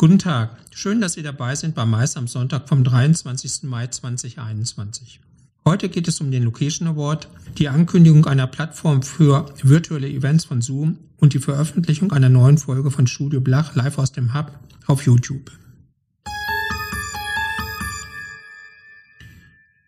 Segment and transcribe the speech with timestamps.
[0.00, 3.64] Guten Tag, schön, dass Sie dabei sind bei Mais am Sonntag vom 23.
[3.64, 5.20] Mai 2021.
[5.66, 7.28] Heute geht es um den Location Award,
[7.58, 12.90] die Ankündigung einer Plattform für virtuelle Events von Zoom und die Veröffentlichung einer neuen Folge
[12.90, 15.50] von Studio Blach live aus dem Hub auf YouTube.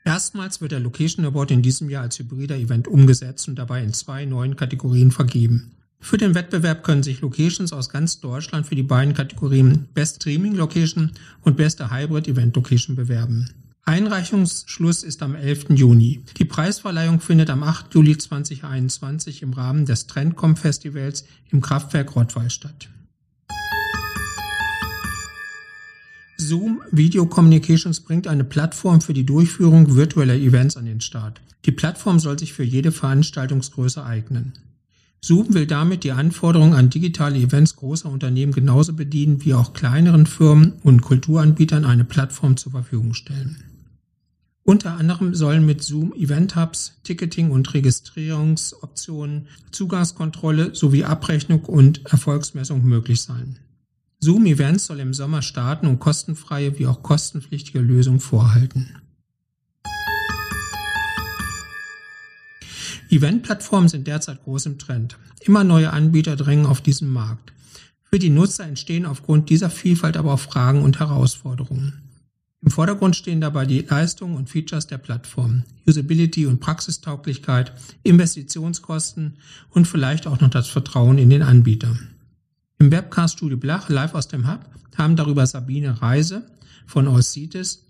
[0.04, 3.94] Erstmals wird der Location Award in diesem Jahr als hybrider Event umgesetzt und dabei in
[3.94, 5.72] zwei neuen Kategorien vergeben.
[6.02, 10.56] Für den Wettbewerb können sich Locations aus ganz Deutschland für die beiden Kategorien Best Streaming
[10.56, 11.12] Location
[11.42, 13.48] und Beste Hybrid Event Location bewerben.
[13.84, 15.70] Einreichungsschluss ist am 11.
[15.70, 16.24] Juni.
[16.38, 17.94] Die Preisverleihung findet am 8.
[17.94, 22.88] Juli 2021 im Rahmen des Trendcom Festivals im Kraftwerk Rottweil statt.
[26.36, 31.40] Zoom Video Communications bringt eine Plattform für die Durchführung virtueller Events an den Start.
[31.64, 34.52] Die Plattform soll sich für jede Veranstaltungsgröße eignen.
[35.24, 40.26] Zoom will damit die Anforderungen an digitale Events großer Unternehmen genauso bedienen wie auch kleineren
[40.26, 43.62] Firmen und Kulturanbietern eine Plattform zur Verfügung stellen.
[44.64, 52.84] Unter anderem sollen mit Zoom Event Hubs, Ticketing und Registrierungsoptionen, Zugangskontrolle sowie Abrechnung und Erfolgsmessung
[52.84, 53.58] möglich sein.
[54.18, 58.96] Zoom Events soll im Sommer starten und kostenfreie wie auch kostenpflichtige Lösungen vorhalten.
[63.12, 65.18] Eventplattformen sind derzeit groß im Trend.
[65.42, 67.52] Immer neue Anbieter drängen auf diesen Markt.
[68.02, 72.00] Für die Nutzer entstehen aufgrund dieser Vielfalt aber auch Fragen und Herausforderungen.
[72.62, 79.36] Im Vordergrund stehen dabei die Leistungen und Features der Plattform, Usability und Praxistauglichkeit, Investitionskosten
[79.70, 81.94] und vielleicht auch noch das Vertrauen in den Anbieter.
[82.78, 84.60] Im Webcast Studio Blach live aus dem Hub
[84.96, 86.46] haben darüber Sabine Reise
[86.86, 87.84] von Allcitis,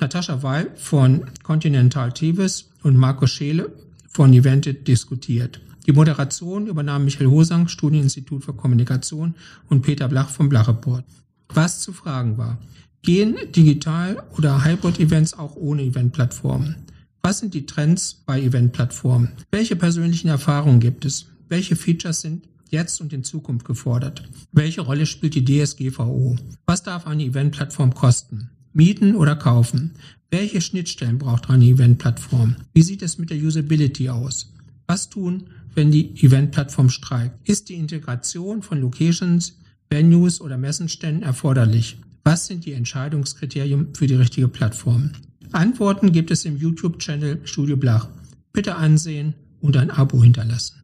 [0.00, 3.70] Natascha Weil von Continental Tevis und Marco Scheele
[4.08, 5.60] von Evented diskutiert.
[5.86, 9.34] Die Moderation übernahm Michael Hosang, Studieninstitut für Kommunikation
[9.68, 11.04] und Peter Blach vom Blach Report.
[11.48, 12.58] Was zu fragen war,
[13.02, 16.76] gehen Digital- oder Hybrid-Events auch ohne Eventplattformen?
[17.22, 19.30] Was sind die Trends bei Eventplattformen?
[19.50, 21.26] Welche persönlichen Erfahrungen gibt es?
[21.48, 24.28] Welche Features sind jetzt und in Zukunft gefordert?
[24.52, 26.36] Welche Rolle spielt die DSGVO?
[26.66, 28.50] Was darf eine Eventplattform kosten?
[28.72, 29.92] Mieten oder kaufen?
[30.30, 32.56] Welche Schnittstellen braucht eine Eventplattform?
[32.74, 34.52] Wie sieht es mit der Usability aus?
[34.86, 35.44] Was tun,
[35.74, 37.48] wenn die Eventplattform streikt?
[37.48, 39.56] Ist die Integration von Locations,
[39.88, 41.98] Venues oder Messenständen erforderlich?
[42.24, 45.12] Was sind die Entscheidungskriterien für die richtige Plattform?
[45.52, 48.10] Antworten gibt es im YouTube-Channel Studio Blach.
[48.52, 50.82] Bitte ansehen und ein Abo hinterlassen.